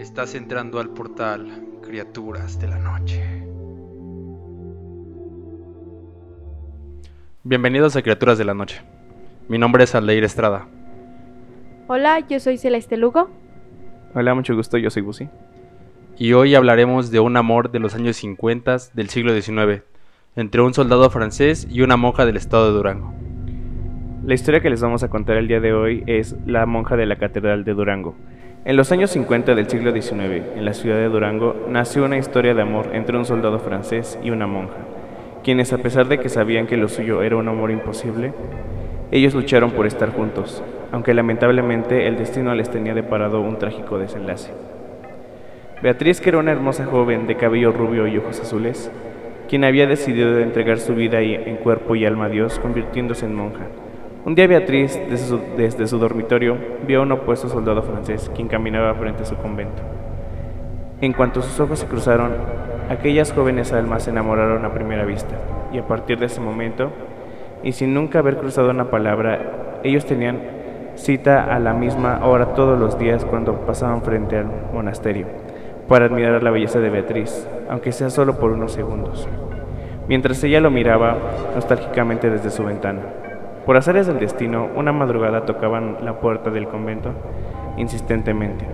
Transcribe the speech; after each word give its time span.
Estás 0.00 0.34
entrando 0.34 0.80
al 0.80 0.88
portal, 0.88 1.46
criaturas 1.82 2.58
de 2.58 2.68
la 2.68 2.78
noche. 2.78 3.22
Bienvenidos 7.44 7.94
a 7.96 8.00
Criaturas 8.00 8.38
de 8.38 8.46
la 8.46 8.54
Noche. 8.54 8.80
Mi 9.48 9.58
nombre 9.58 9.84
es 9.84 9.94
Aldeir 9.94 10.24
Estrada. 10.24 10.66
Hola, 11.86 12.20
yo 12.26 12.40
soy 12.40 12.56
Celeste 12.56 12.96
Lugo. 12.96 13.28
Hola, 14.14 14.34
mucho 14.34 14.56
gusto, 14.56 14.78
yo 14.78 14.88
soy 14.88 15.02
Busi. 15.02 15.28
Y 16.16 16.32
hoy 16.32 16.54
hablaremos 16.54 17.10
de 17.10 17.20
un 17.20 17.36
amor 17.36 17.70
de 17.70 17.80
los 17.80 17.94
años 17.94 18.16
50 18.16 18.78
del 18.94 19.10
siglo 19.10 19.38
XIX, 19.38 19.82
entre 20.34 20.62
un 20.62 20.72
soldado 20.72 21.10
francés 21.10 21.68
y 21.70 21.82
una 21.82 21.98
monja 21.98 22.24
del 22.24 22.38
estado 22.38 22.68
de 22.68 22.72
Durango. 22.72 23.12
La 24.24 24.32
historia 24.32 24.60
que 24.60 24.70
les 24.70 24.80
vamos 24.80 25.02
a 25.02 25.10
contar 25.10 25.36
el 25.36 25.46
día 25.46 25.60
de 25.60 25.74
hoy 25.74 26.04
es 26.06 26.36
La 26.46 26.64
monja 26.64 26.96
de 26.96 27.04
la 27.04 27.18
Catedral 27.18 27.64
de 27.64 27.74
Durango. 27.74 28.16
En 28.62 28.76
los 28.76 28.92
años 28.92 29.10
50 29.12 29.54
del 29.54 29.70
siglo 29.70 29.90
XIX, 29.90 30.44
en 30.54 30.66
la 30.66 30.74
ciudad 30.74 30.98
de 30.98 31.08
Durango, 31.08 31.56
nació 31.70 32.04
una 32.04 32.18
historia 32.18 32.52
de 32.52 32.60
amor 32.60 32.90
entre 32.92 33.16
un 33.16 33.24
soldado 33.24 33.58
francés 33.58 34.18
y 34.22 34.28
una 34.28 34.46
monja, 34.46 34.76
quienes 35.42 35.72
a 35.72 35.78
pesar 35.78 36.08
de 36.08 36.18
que 36.18 36.28
sabían 36.28 36.66
que 36.66 36.76
lo 36.76 36.88
suyo 36.88 37.22
era 37.22 37.36
un 37.36 37.48
amor 37.48 37.70
imposible, 37.70 38.34
ellos 39.12 39.32
lucharon 39.32 39.70
por 39.70 39.86
estar 39.86 40.12
juntos, 40.12 40.62
aunque 40.92 41.14
lamentablemente 41.14 42.06
el 42.06 42.18
destino 42.18 42.54
les 42.54 42.68
tenía 42.68 42.92
deparado 42.92 43.40
un 43.40 43.58
trágico 43.58 43.98
desenlace. 43.98 44.52
Beatriz, 45.82 46.20
que 46.20 46.28
era 46.28 46.38
una 46.38 46.52
hermosa 46.52 46.84
joven 46.84 47.26
de 47.26 47.36
cabello 47.36 47.72
rubio 47.72 48.06
y 48.08 48.18
ojos 48.18 48.40
azules, 48.40 48.92
quien 49.48 49.64
había 49.64 49.86
decidido 49.86 50.38
entregar 50.38 50.80
su 50.80 50.94
vida 50.94 51.22
en 51.22 51.56
cuerpo 51.56 51.96
y 51.96 52.04
alma 52.04 52.26
a 52.26 52.28
Dios, 52.28 52.58
convirtiéndose 52.58 53.24
en 53.24 53.36
monja. 53.36 53.68
Un 54.22 54.34
día 54.34 54.46
Beatriz, 54.46 55.00
desde 55.56 55.86
su, 55.86 55.98
dormitorio, 55.98 56.54
vio 56.86 57.00
a 57.00 57.02
un 57.04 57.12
opuesto 57.12 57.48
soldado 57.48 57.80
francés, 57.80 58.30
quien 58.34 58.48
caminaba 58.48 58.92
frente 58.94 59.22
a 59.22 59.26
su 59.26 59.34
convento. 59.36 59.82
En 61.00 61.14
cuanto 61.14 61.40
sus 61.40 61.58
ojos 61.58 61.78
se 61.78 61.86
cruzaron, 61.86 62.32
aquellas 62.90 63.32
jóvenes 63.32 63.72
almas 63.72 64.02
se 64.02 64.10
enamoraron 64.10 64.62
a 64.66 64.74
primera 64.74 65.06
vista, 65.06 65.36
y 65.72 65.78
a 65.78 65.88
partir 65.88 66.18
de 66.18 66.26
ese 66.26 66.38
momento, 66.38 66.90
y 67.62 67.72
sin 67.72 67.94
nunca 67.94 68.18
haber 68.18 68.36
cruzado 68.36 68.68
una 68.68 68.90
palabra, 68.90 69.78
ellos 69.84 70.04
tenían 70.04 70.38
cita 70.96 71.54
a 71.54 71.58
la 71.58 71.72
misma 71.72 72.20
hora 72.22 72.52
todos 72.52 72.78
los 72.78 72.98
días 72.98 73.24
cuando 73.24 73.64
pasaban 73.64 74.02
frente 74.02 74.36
al 74.36 74.50
monasterio, 74.74 75.28
para 75.88 76.04
admirar 76.04 76.42
la 76.42 76.50
belleza 76.50 76.78
de 76.78 76.90
Beatriz, 76.90 77.48
aunque 77.70 77.90
sea 77.90 78.10
solo 78.10 78.38
por 78.38 78.50
unos 78.50 78.72
segundos, 78.72 79.26
mientras 80.08 80.44
ella 80.44 80.60
lo 80.60 80.70
miraba 80.70 81.16
nostálgicamente 81.54 82.28
desde 82.28 82.50
su 82.50 82.64
ventana. 82.64 83.29
Por 83.66 83.76
azares 83.76 84.06
del 84.06 84.18
destino, 84.18 84.68
una 84.74 84.92
madrugada 84.92 85.44
tocaban 85.44 85.98
la 86.02 86.20
puerta 86.20 86.50
del 86.50 86.66
convento 86.66 87.12
insistentemente. 87.76 88.64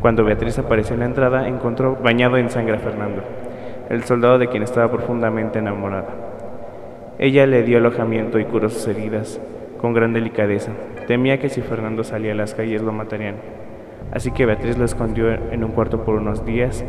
Cuando 0.00 0.24
Beatriz 0.24 0.58
apareció 0.58 0.94
en 0.94 1.00
la 1.00 1.06
entrada, 1.06 1.48
encontró 1.48 1.96
bañado 1.96 2.36
en 2.36 2.50
sangre 2.50 2.76
a 2.76 2.80
Fernando, 2.80 3.22
el 3.88 4.04
soldado 4.04 4.38
de 4.38 4.48
quien 4.48 4.62
estaba 4.62 4.90
profundamente 4.90 5.58
enamorada. 5.58 6.08
Ella 7.18 7.46
le 7.46 7.62
dio 7.62 7.78
alojamiento 7.78 8.38
y 8.38 8.44
curó 8.44 8.68
sus 8.68 8.86
heridas 8.88 9.40
con 9.80 9.94
gran 9.94 10.12
delicadeza. 10.12 10.72
Temía 11.06 11.38
que 11.38 11.48
si 11.48 11.62
Fernando 11.62 12.04
salía 12.04 12.32
a 12.32 12.36
las 12.36 12.54
calles 12.54 12.82
lo 12.82 12.92
matarían. 12.92 13.36
Así 14.12 14.32
que 14.32 14.46
Beatriz 14.46 14.76
lo 14.76 14.84
escondió 14.84 15.30
en 15.30 15.64
un 15.64 15.72
cuarto 15.72 16.04
por 16.04 16.16
unos 16.16 16.44
días 16.44 16.84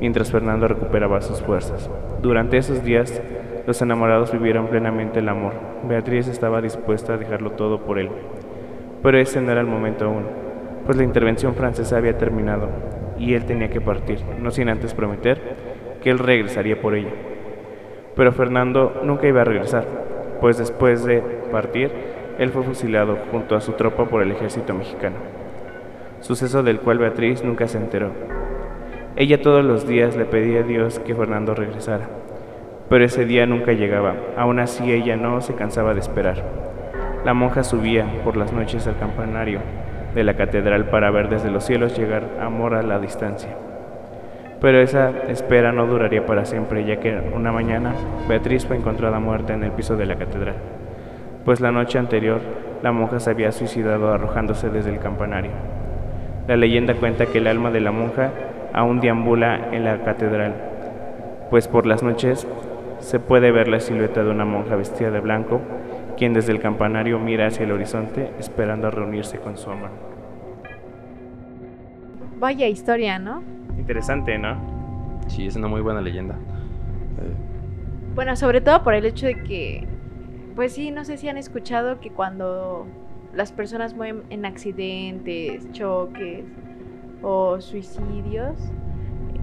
mientras 0.00 0.30
Fernando 0.30 0.68
recuperaba 0.68 1.20
sus 1.20 1.40
fuerzas. 1.40 1.90
Durante 2.22 2.56
esos 2.56 2.82
días, 2.82 3.22
los 3.70 3.82
enamorados 3.82 4.32
vivieron 4.32 4.66
plenamente 4.66 5.20
el 5.20 5.28
amor. 5.28 5.52
Beatriz 5.84 6.26
estaba 6.26 6.60
dispuesta 6.60 7.14
a 7.14 7.18
dejarlo 7.18 7.52
todo 7.52 7.82
por 7.82 8.00
él. 8.00 8.10
Pero 9.00 9.16
ese 9.16 9.40
no 9.40 9.52
era 9.52 9.60
el 9.60 9.68
momento 9.68 10.06
aún, 10.06 10.24
pues 10.84 10.98
la 10.98 11.04
intervención 11.04 11.54
francesa 11.54 11.96
había 11.96 12.18
terminado 12.18 12.68
y 13.16 13.34
él 13.34 13.44
tenía 13.44 13.70
que 13.70 13.80
partir, 13.80 14.18
no 14.40 14.50
sin 14.50 14.70
antes 14.70 14.92
prometer 14.92 15.40
que 16.02 16.10
él 16.10 16.18
regresaría 16.18 16.80
por 16.80 16.96
ella. 16.96 17.12
Pero 18.16 18.32
Fernando 18.32 19.02
nunca 19.04 19.28
iba 19.28 19.42
a 19.42 19.44
regresar, 19.44 19.84
pues 20.40 20.58
después 20.58 21.04
de 21.04 21.20
partir, 21.52 21.92
él 22.40 22.50
fue 22.50 22.64
fusilado 22.64 23.18
junto 23.30 23.54
a 23.54 23.60
su 23.60 23.74
tropa 23.74 24.06
por 24.06 24.20
el 24.20 24.32
ejército 24.32 24.74
mexicano, 24.74 25.14
suceso 26.22 26.64
del 26.64 26.80
cual 26.80 26.98
Beatriz 26.98 27.44
nunca 27.44 27.68
se 27.68 27.78
enteró. 27.78 28.10
Ella 29.14 29.40
todos 29.40 29.64
los 29.64 29.86
días 29.86 30.16
le 30.16 30.24
pedía 30.24 30.60
a 30.60 30.64
Dios 30.64 30.98
que 30.98 31.14
Fernando 31.14 31.54
regresara, 31.54 32.08
pero 32.90 33.04
ese 33.04 33.24
día 33.24 33.46
nunca 33.46 33.72
llegaba. 33.72 34.16
Aún 34.36 34.58
así 34.58 34.92
ella 34.92 35.16
no 35.16 35.40
se 35.40 35.54
cansaba 35.54 35.94
de 35.94 36.00
esperar. 36.00 36.42
La 37.24 37.32
monja 37.34 37.62
subía 37.62 38.04
por 38.24 38.36
las 38.36 38.52
noches 38.52 38.86
al 38.88 38.98
campanario 38.98 39.60
de 40.14 40.24
la 40.24 40.34
catedral 40.34 40.86
para 40.86 41.10
ver 41.12 41.28
desde 41.28 41.52
los 41.52 41.64
cielos 41.64 41.96
llegar 41.96 42.24
amor 42.40 42.74
a 42.74 42.82
la 42.82 42.98
distancia. 42.98 43.50
Pero 44.60 44.80
esa 44.80 45.10
espera 45.28 45.72
no 45.72 45.86
duraría 45.86 46.26
para 46.26 46.44
siempre, 46.44 46.84
ya 46.84 46.96
que 46.96 47.16
una 47.32 47.52
mañana 47.52 47.94
Beatriz 48.28 48.66
fue 48.66 48.76
encontrada 48.76 49.20
muerta 49.20 49.54
en 49.54 49.62
el 49.62 49.70
piso 49.70 49.96
de 49.96 50.06
la 50.06 50.16
catedral, 50.16 50.56
pues 51.44 51.60
la 51.60 51.70
noche 51.70 51.98
anterior 51.98 52.40
la 52.82 52.92
monja 52.92 53.20
se 53.20 53.30
había 53.30 53.52
suicidado 53.52 54.12
arrojándose 54.12 54.68
desde 54.68 54.90
el 54.90 54.98
campanario. 54.98 55.52
La 56.48 56.56
leyenda 56.56 56.94
cuenta 56.94 57.26
que 57.26 57.38
el 57.38 57.46
alma 57.46 57.70
de 57.70 57.80
la 57.80 57.92
monja 57.92 58.30
aún 58.72 59.00
deambula 59.00 59.68
en 59.72 59.84
la 59.84 59.98
catedral, 60.02 60.54
pues 61.50 61.68
por 61.68 61.86
las 61.86 62.02
noches 62.02 62.46
se 63.00 63.18
puede 63.20 63.50
ver 63.50 63.68
la 63.68 63.80
silueta 63.80 64.22
de 64.22 64.30
una 64.30 64.44
monja 64.44 64.76
vestida 64.76 65.10
de 65.10 65.20
blanco, 65.20 65.60
quien 66.16 66.34
desde 66.34 66.52
el 66.52 66.60
campanario 66.60 67.18
mira 67.18 67.46
hacia 67.46 67.64
el 67.64 67.72
horizonte 67.72 68.30
esperando 68.38 68.88
a 68.88 68.90
reunirse 68.90 69.38
con 69.38 69.56
su 69.56 69.70
amor. 69.70 69.90
Vaya 72.38 72.68
historia, 72.68 73.18
¿no? 73.18 73.42
Interesante, 73.78 74.38
¿no? 74.38 74.56
Sí, 75.28 75.46
es 75.46 75.56
una 75.56 75.68
muy 75.68 75.80
buena 75.80 76.00
leyenda. 76.00 76.36
Bueno, 78.14 78.34
sobre 78.36 78.60
todo 78.60 78.82
por 78.82 78.94
el 78.94 79.04
hecho 79.04 79.26
de 79.26 79.42
que, 79.42 79.86
pues 80.56 80.72
sí, 80.72 80.90
no 80.90 81.04
sé 81.04 81.16
si 81.16 81.28
han 81.28 81.36
escuchado 81.36 82.00
que 82.00 82.10
cuando 82.10 82.86
las 83.34 83.52
personas 83.52 83.94
mueren 83.94 84.22
en 84.30 84.44
accidentes, 84.44 85.70
choques 85.72 86.44
o 87.22 87.60
suicidios, 87.60 88.56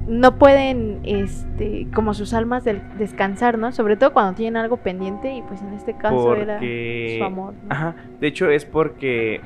no 0.08 0.38
pueden, 0.38 1.02
este, 1.04 1.88
como 1.94 2.14
sus 2.14 2.34
almas 2.34 2.64
descansar, 2.64 3.58
¿no? 3.58 3.72
Sobre 3.72 3.98
todo 3.98 4.14
cuando 4.14 4.34
tienen 4.36 4.58
algo 4.58 4.78
pendiente 4.78 5.34
y 5.34 5.42
pues 5.42 5.62
en 5.62 5.74
este 5.74 5.96
caso 5.98 6.34
era 6.36 6.60
su 6.60 7.24
amor. 7.24 7.54
Ajá, 7.70 7.96
de 8.20 8.28
hecho 8.28 8.50
es 8.50 8.66
porque 8.66 9.42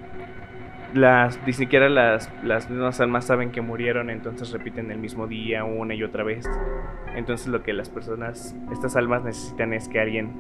las, 0.94 1.40
ni 1.46 1.54
siquiera 1.54 1.90
las, 1.90 2.32
las 2.44 2.70
mismas 2.70 3.00
almas 3.02 3.26
saben 3.26 3.52
que 3.52 3.62
murieron, 3.62 4.10
entonces 4.10 4.52
repiten 4.52 4.92
el 4.92 5.00
mismo 5.00 5.28
día 5.28 5.64
una 5.64 5.96
y 5.96 6.04
otra 6.04 6.24
vez. 6.24 6.46
Entonces 7.16 7.48
lo 7.48 7.64
que 7.64 7.74
las 7.74 7.90
personas, 7.90 8.56
estas 8.72 8.96
almas 8.96 9.24
necesitan 9.24 9.74
es 9.74 9.88
que 9.88 10.00
alguien 10.00 10.32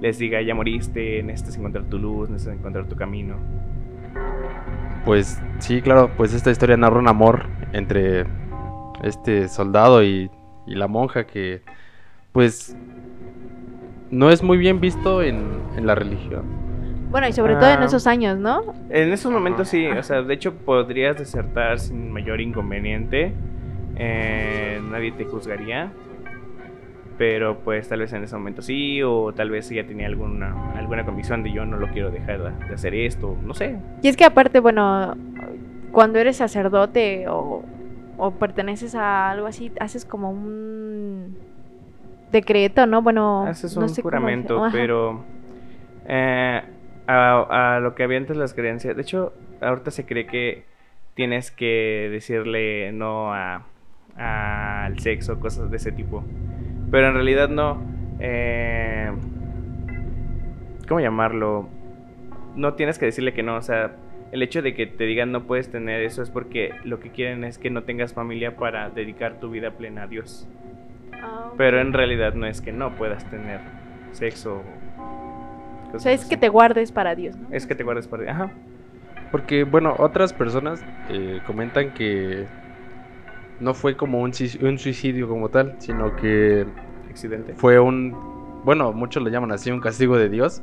les 0.00 0.18
diga, 0.18 0.40
ya 0.40 0.54
moriste, 0.54 1.22
necesitas 1.22 1.58
encontrar 1.58 1.84
tu 1.84 1.98
luz, 1.98 2.30
necesitas 2.30 2.58
encontrar 2.58 2.86
tu 2.86 2.96
camino. 2.96 3.36
Pues 5.04 5.40
sí, 5.58 5.82
claro, 5.82 6.10
pues 6.16 6.32
esta 6.32 6.50
historia 6.50 6.76
narra 6.76 6.98
un 6.98 7.08
amor 7.08 7.46
entre 7.72 8.24
este 9.02 9.48
soldado 9.48 10.02
y, 10.02 10.30
la 10.66 10.86
monja 10.86 11.26
que 11.26 11.62
pues 12.32 12.76
no 14.10 14.28
es 14.28 14.42
muy 14.42 14.58
bien 14.58 14.80
visto 14.80 15.22
en, 15.22 15.56
la 15.80 15.94
religión. 15.94 16.42
Bueno, 17.10 17.26
y 17.26 17.32
sobre 17.32 17.54
todo 17.54 17.70
en 17.70 17.80
ah. 17.80 17.86
esos 17.86 18.06
años, 18.06 18.36
¿no? 18.36 18.74
En 18.90 19.12
esos 19.12 19.32
momentos 19.32 19.68
sí, 19.68 19.86
o 19.86 20.02
sea, 20.02 20.20
de 20.20 20.34
hecho 20.34 20.52
podrías 20.52 21.16
desertar 21.16 21.78
sin 21.78 22.12
mayor 22.12 22.42
inconveniente, 22.42 23.32
eh, 23.96 24.78
nadie 24.90 25.12
te 25.12 25.24
juzgaría, 25.24 25.90
pero 27.16 27.58
pues 27.60 27.88
tal 27.88 28.00
vez 28.00 28.12
en 28.12 28.24
ese 28.24 28.36
momento 28.36 28.60
sí, 28.60 29.02
o 29.02 29.32
tal 29.32 29.50
vez 29.50 29.70
ella 29.70 29.86
tenía 29.86 30.06
alguna, 30.06 30.72
alguna 30.74 31.06
convicción 31.06 31.42
de 31.42 31.52
yo 31.52 31.64
no 31.64 31.78
lo 31.78 31.88
quiero 31.88 32.10
dejar 32.10 32.58
de 32.58 32.74
hacer 32.74 32.94
esto, 32.94 33.36
no 33.42 33.54
sé. 33.54 33.76
Y 34.02 34.08
es 34.08 34.16
que 34.16 34.24
aparte, 34.24 34.60
bueno, 34.60 35.16
cuando 35.90 36.18
eres 36.18 36.36
sacerdote 36.36 37.26
o 37.28 37.64
o 38.18 38.32
perteneces 38.32 38.94
a 38.94 39.30
algo 39.30 39.46
así, 39.46 39.72
haces 39.80 40.04
como 40.04 40.30
un 40.30 41.38
decreto, 42.30 42.86
¿no? 42.86 43.00
Bueno, 43.00 43.46
haces 43.46 43.76
un 43.76 43.88
juramento, 43.88 44.62
pero 44.72 45.24
eh, 46.06 46.62
a, 47.06 47.78
lo 47.80 47.94
que 47.94 48.02
había 48.02 48.18
antes 48.18 48.36
las 48.36 48.52
creencias, 48.52 48.94
de 48.96 49.02
hecho, 49.02 49.32
ahorita 49.62 49.90
se 49.90 50.04
cree 50.04 50.26
que 50.26 50.64
tienes 51.14 51.50
que 51.50 52.08
decirle 52.10 52.92
no 52.92 53.32
a 53.32 53.62
al 54.16 54.98
sexo, 54.98 55.38
cosas 55.38 55.70
de 55.70 55.76
ese 55.76 55.92
tipo, 55.92 56.24
pero 56.90 57.08
en 57.08 57.14
realidad 57.14 57.48
no. 57.48 57.80
Eh, 58.18 59.12
¿Cómo 60.88 61.00
llamarlo? 61.00 61.68
No 62.56 62.74
tienes 62.74 62.98
que 62.98 63.06
decirle 63.06 63.32
que 63.32 63.44
no, 63.44 63.56
o 63.56 63.62
sea, 63.62 63.92
el 64.32 64.42
hecho 64.42 64.60
de 64.62 64.74
que 64.74 64.86
te 64.86 65.04
digan 65.04 65.32
no 65.32 65.44
puedes 65.44 65.70
tener 65.70 66.02
eso 66.02 66.22
es 66.22 66.30
porque 66.30 66.74
lo 66.84 67.00
que 67.00 67.10
quieren 67.10 67.44
es 67.44 67.58
que 67.58 67.70
no 67.70 67.82
tengas 67.84 68.12
familia 68.14 68.56
para 68.56 68.90
dedicar 68.90 69.40
tu 69.40 69.50
vida 69.50 69.70
plena 69.72 70.02
a 70.02 70.06
Dios. 70.06 70.46
Ah, 71.14 71.50
Pero 71.56 71.80
en 71.80 71.92
realidad 71.92 72.34
no 72.34 72.46
es 72.46 72.60
que 72.60 72.72
no 72.72 72.94
puedas 72.94 73.24
tener 73.30 73.60
sexo. 74.12 74.62
O 75.94 75.98
sea, 75.98 76.12
es 76.12 76.26
que 76.26 76.36
te 76.36 76.48
guardes 76.48 76.92
para 76.92 77.14
Dios, 77.14 77.36
¿no? 77.36 77.48
Es 77.50 77.66
que 77.66 77.74
te 77.74 77.82
guardes 77.82 78.06
para 78.06 78.22
Dios. 78.24 78.34
Ajá. 78.34 78.50
Porque, 79.30 79.64
bueno, 79.64 79.94
otras 79.98 80.32
personas 80.32 80.84
eh, 81.08 81.40
comentan 81.46 81.92
que 81.94 82.46
no 83.60 83.74
fue 83.74 83.96
como 83.96 84.20
un, 84.20 84.32
sis- 84.32 84.62
un 84.62 84.78
suicidio 84.78 85.28
como 85.28 85.48
tal, 85.48 85.74
sino 85.78 86.14
que 86.16 86.66
Accidente. 87.10 87.54
fue 87.54 87.78
un, 87.80 88.14
bueno, 88.64 88.92
muchos 88.92 89.22
lo 89.22 89.28
llaman 89.30 89.50
así, 89.52 89.70
un 89.70 89.80
castigo 89.80 90.16
de 90.16 90.28
Dios, 90.28 90.62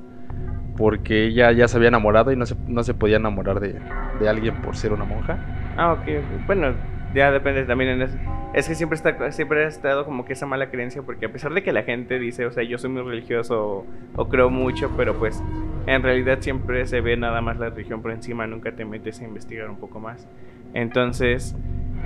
porque 0.77 1.25
ella 1.25 1.51
ya 1.51 1.68
se 1.68 1.77
había 1.77 1.89
enamorado 1.89 2.31
y 2.31 2.36
no 2.36 2.45
se, 2.45 2.56
no 2.68 2.83
se 2.83 2.94
podía 2.94 3.18
enamorar 3.18 3.60
de, 3.60 3.75
de 4.19 4.30
alguien 4.30 4.56
por 4.62 4.75
ser 4.75 4.94
una 4.94 5.06
monja. 5.06 5.38
Ah, 5.77 5.94
ok. 5.94 6.45
Bueno, 6.48 6.74
ya 7.13 7.31
depende 7.31 7.63
también 7.63 7.92
en 7.92 8.01
eso. 8.04 8.18
Es 8.54 8.68
que 8.68 8.75
siempre, 8.75 8.95
está, 8.95 9.31
siempre 9.31 9.66
ha 9.66 9.68
estado 9.68 10.06
como 10.06 10.25
que 10.25 10.33
esa 10.33 10.45
mala 10.45 10.69
creencia, 10.69 11.01
porque 11.01 11.25
a 11.25 11.31
pesar 11.31 11.54
de 11.54 11.63
que 11.63 11.74
la 11.74 11.83
gente 11.83 12.19
dice, 12.19 12.45
o 12.45 12.51
sea, 12.51 12.63
yo 12.63 12.77
soy 12.77 12.89
muy 12.89 13.01
religioso 13.01 13.66
o, 13.66 13.86
o 14.16 14.30
creo 14.30 14.50
mucho, 14.50 14.92
pero 14.95 15.13
pues 15.16 15.42
en 15.88 16.04
realidad 16.04 16.38
siempre 16.39 16.86
se 16.86 17.01
ve 17.01 17.18
nada 17.18 17.42
más 17.42 17.57
la 17.57 17.69
religión 17.69 18.01
por 18.01 18.12
encima, 18.12 18.48
nunca 18.48 18.71
te 18.71 18.86
metes 18.86 19.19
a 19.21 19.25
investigar 19.25 19.69
un 19.69 19.78
poco 19.78 20.00
más. 20.00 20.28
Entonces, 20.74 21.56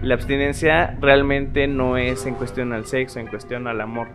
la 0.01 0.13
abstinencia 0.13 0.97
realmente 1.01 1.67
no 1.67 1.97
es 1.97 2.25
en 2.25 2.35
cuestión 2.35 2.73
al 2.73 2.85
sexo, 2.85 3.19
en 3.19 3.27
cuestión 3.27 3.67
al 3.67 3.81
amor. 3.81 4.07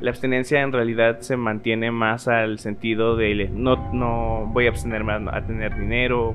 La 0.00 0.10
abstinencia 0.10 0.62
en 0.62 0.72
realidad 0.72 1.20
se 1.20 1.36
mantiene 1.36 1.90
más 1.90 2.26
al 2.26 2.58
sentido 2.58 3.16
de 3.16 3.50
no, 3.52 3.92
no 3.92 4.46
voy 4.52 4.66
a 4.66 4.70
abstenerme 4.70 5.12
a, 5.12 5.36
a 5.36 5.46
tener 5.46 5.78
dinero, 5.78 6.34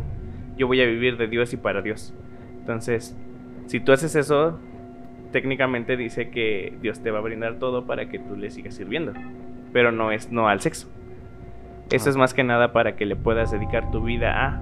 yo 0.57 0.67
voy 0.67 0.81
a 0.81 0.85
vivir 0.85 1.17
de 1.17 1.27
Dios 1.27 1.51
y 1.53 1.57
para 1.57 1.81
Dios. 1.81 2.13
Entonces, 2.59 3.17
si 3.65 3.79
tú 3.79 3.91
haces 3.91 4.15
eso, 4.15 4.59
técnicamente 5.31 5.97
dice 5.97 6.29
que 6.29 6.77
Dios 6.81 7.01
te 7.01 7.11
va 7.11 7.19
a 7.19 7.21
brindar 7.21 7.55
todo 7.55 7.85
para 7.85 8.07
que 8.07 8.19
tú 8.19 8.35
le 8.35 8.51
sigas 8.51 8.75
sirviendo, 8.75 9.13
pero 9.73 9.91
no 9.91 10.11
es 10.11 10.31
no 10.31 10.47
al 10.47 10.61
sexo. 10.61 10.87
Eso 11.91 12.07
Ah. 12.07 12.11
es 12.11 12.17
más 12.17 12.33
que 12.33 12.43
nada 12.43 12.71
para 12.71 12.95
que 12.95 13.05
le 13.05 13.15
puedas 13.15 13.51
dedicar 13.51 13.91
tu 13.91 14.01
vida 14.01 14.45
a... 14.45 14.61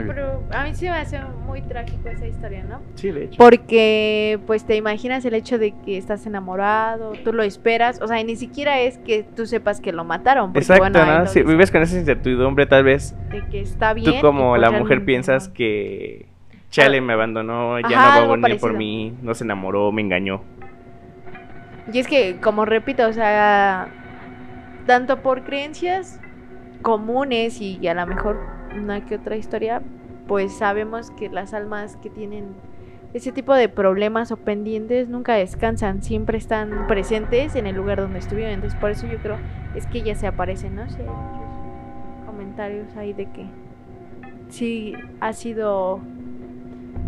No, 0.00 0.06
pero 0.06 0.42
a 0.50 0.64
mí 0.64 0.74
sí 0.74 0.86
me 0.86 0.96
hace 0.96 1.20
muy 1.46 1.62
trágico 1.62 2.08
esa 2.08 2.26
historia, 2.26 2.64
¿no? 2.64 2.80
Sí, 2.94 3.10
de 3.10 3.24
hecho. 3.24 3.36
Porque 3.38 4.38
pues 4.46 4.64
te 4.64 4.76
imaginas 4.76 5.24
el 5.24 5.34
hecho 5.34 5.58
de 5.58 5.72
que 5.84 5.98
estás 5.98 6.26
enamorado, 6.26 7.12
tú 7.24 7.32
lo 7.32 7.42
esperas, 7.42 8.00
o 8.02 8.08
sea, 8.08 8.20
y 8.20 8.24
ni 8.24 8.36
siquiera 8.36 8.80
es 8.80 8.98
que 8.98 9.22
tú 9.22 9.46
sepas 9.46 9.80
que 9.80 9.92
lo 9.92 10.04
mataron, 10.04 10.52
porque 10.52 10.60
Exacto, 10.60 10.82
bueno, 10.82 11.06
¿no? 11.06 11.20
lo 11.20 11.26
Si 11.26 11.42
vives 11.42 11.70
con 11.70 11.82
esa 11.82 11.98
incertidumbre, 11.98 12.66
tal 12.66 12.84
vez 12.84 13.14
de 13.30 13.44
que 13.46 13.60
está 13.60 13.94
bien. 13.94 14.10
tú 14.10 14.16
y, 14.18 14.20
como 14.20 14.50
pues, 14.50 14.60
la 14.60 14.70
mujer 14.70 15.04
piensas 15.04 15.48
que 15.48 16.26
Chale 16.70 17.00
me 17.00 17.12
abandonó, 17.12 17.78
ya 17.80 17.86
Ajá, 17.86 18.20
no 18.20 18.28
va 18.28 18.34
a 18.34 18.36
venir 18.36 18.60
por 18.60 18.74
mí, 18.74 19.14
no 19.22 19.34
se 19.34 19.44
enamoró, 19.44 19.92
me 19.92 20.02
engañó. 20.02 20.42
Y 21.92 21.98
es 21.98 22.08
que, 22.08 22.38
como 22.40 22.64
repito, 22.64 23.06
o 23.06 23.12
sea, 23.12 23.88
tanto 24.86 25.22
por 25.22 25.44
creencias 25.44 26.20
comunes 26.82 27.60
y 27.60 27.86
a 27.86 27.94
lo 27.94 28.06
mejor 28.06 28.55
una 28.78 29.04
que 29.04 29.16
otra 29.16 29.36
historia, 29.36 29.82
pues 30.26 30.56
sabemos 30.56 31.10
que 31.10 31.28
las 31.28 31.54
almas 31.54 31.96
que 31.96 32.10
tienen 32.10 32.54
ese 33.16 33.32
tipo 33.32 33.54
de 33.54 33.68
problemas 33.68 34.30
o 34.30 34.36
pendientes 34.36 35.08
nunca 35.08 35.34
descansan, 35.34 36.02
siempre 36.02 36.36
están 36.36 36.86
presentes 36.86 37.54
en 37.56 37.66
el 37.66 37.74
lugar 37.74 37.98
donde 37.98 38.18
estuvieron. 38.18 38.52
Entonces, 38.54 38.78
por 38.78 38.90
eso 38.90 39.06
yo 39.06 39.18
creo 39.18 39.38
es 39.74 39.86
que 39.86 40.02
ya 40.02 40.14
se 40.14 40.26
aparecen, 40.26 40.74
¿no? 40.74 40.88
Sí, 40.90 40.98
hay 41.00 41.06
muchos 41.06 42.26
comentarios 42.26 42.96
ahí 42.96 43.12
de 43.12 43.24
que 43.30 43.46
sí 44.48 44.94
ha 45.20 45.32
sido 45.32 46.00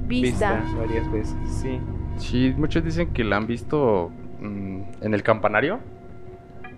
vista. 0.07 0.63
varias 0.79 1.13
veces, 1.13 1.37
sí. 1.61 1.79
Sí, 2.17 2.55
muchos 2.57 2.85
dicen 2.85 3.13
que 3.13 3.23
la 3.23 3.37
han 3.37 3.47
visto 3.47 4.11
mm, 4.41 4.81
en 5.03 5.15
el 5.15 5.23
campanario. 5.23 5.79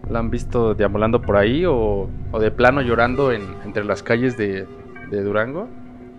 La 0.08 0.18
han 0.18 0.30
visto 0.30 0.74
deambulando 0.74 1.22
por 1.22 1.36
ahí 1.36 1.64
o, 1.66 2.08
o 2.32 2.40
de 2.40 2.50
plano 2.50 2.82
llorando 2.82 3.30
en, 3.30 3.42
entre 3.64 3.84
las 3.84 4.02
calles 4.02 4.36
de, 4.36 4.66
de 5.10 5.22
Durango 5.22 5.68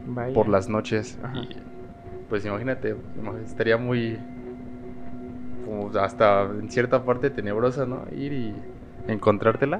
Vaya. 0.06 0.34
por 0.34 0.48
las 0.50 0.70
noches. 0.70 1.18
Y, 1.34 1.50
pues 2.30 2.46
imagínate, 2.46 2.96
imag- 3.22 3.44
estaría 3.46 3.78
muy. 3.78 4.18
como 5.66 5.90
hasta 6.00 6.44
en 6.44 6.70
cierta 6.70 7.04
parte 7.04 7.30
tenebrosa, 7.30 7.86
¿no? 7.86 8.04
Ir 8.16 8.34
y 8.34 8.56
encontrártela. 9.08 9.80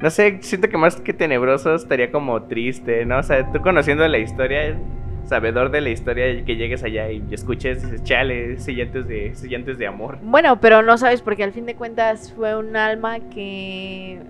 No 0.00 0.10
sé, 0.10 0.38
siento 0.42 0.68
que 0.68 0.76
más 0.76 0.96
que 1.00 1.12
tenebroso 1.12 1.74
estaría 1.74 2.10
como 2.10 2.42
triste, 2.44 3.04
¿no? 3.06 3.18
O 3.18 3.22
sea, 3.22 3.50
tú 3.52 3.60
conociendo 3.62 4.06
la 4.06 4.18
historia, 4.18 4.76
sabedor 5.24 5.70
de 5.70 5.80
la 5.80 5.90
historia, 5.90 6.44
que 6.44 6.56
llegues 6.56 6.82
allá 6.82 7.10
y 7.10 7.22
escuches, 7.30 7.82
dices, 7.82 8.02
chale, 8.04 8.54
ese 8.54 8.74
llanto 8.74 8.98
es 9.00 9.06
de, 9.08 9.74
de 9.78 9.86
amor. 9.86 10.18
Bueno, 10.22 10.60
pero 10.60 10.82
no 10.82 10.98
sabes 10.98 11.22
porque 11.22 11.44
al 11.44 11.52
fin 11.52 11.64
de 11.64 11.74
cuentas 11.76 12.32
fue 12.32 12.56
un 12.56 12.76
alma 12.76 13.20
que 13.20 14.20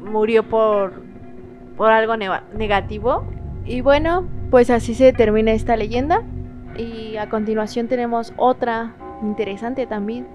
murió 0.00 0.42
por, 0.44 0.92
por 1.76 1.90
algo 1.90 2.14
negativo. 2.16 3.26
Y 3.66 3.80
bueno, 3.80 4.26
pues 4.50 4.70
así 4.70 4.94
se 4.94 5.12
termina 5.12 5.52
esta 5.52 5.76
leyenda. 5.76 6.22
Y 6.76 7.16
a 7.16 7.28
continuación 7.28 7.88
tenemos 7.88 8.32
otra 8.36 8.94
interesante 9.22 9.86
también. 9.86 10.26